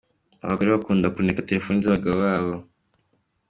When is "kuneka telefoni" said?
1.15-1.83